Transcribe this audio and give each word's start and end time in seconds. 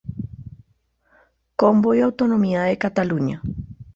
Cambó 1.55 1.93
y 1.93 1.99
la 1.99 2.05
autonomía 2.05 2.63
de 2.63 2.75
Cataluña". 2.79 3.39